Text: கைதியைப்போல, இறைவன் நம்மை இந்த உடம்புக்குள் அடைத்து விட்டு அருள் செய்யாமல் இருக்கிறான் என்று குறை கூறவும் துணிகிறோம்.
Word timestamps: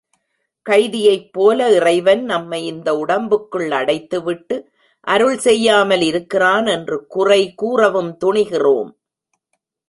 கைதியைப்போல, 0.65 1.59
இறைவன் 1.75 2.23
நம்மை 2.23 2.65
இந்த 2.65 2.89
உடம்புக்குள் 2.93 3.71
அடைத்து 3.71 4.23
விட்டு 4.23 4.55
அருள் 5.07 5.37
செய்யாமல் 5.37 6.01
இருக்கிறான் 6.01 6.65
என்று 6.65 6.97
குறை 7.07 7.41
கூறவும் 7.55 8.11
துணிகிறோம். 8.25 8.91